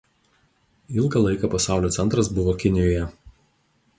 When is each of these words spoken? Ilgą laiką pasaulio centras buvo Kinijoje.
Ilgą 1.01 1.21
laiką 1.25 1.51
pasaulio 1.55 1.93
centras 1.99 2.31
buvo 2.39 2.57
Kinijoje. 2.63 3.07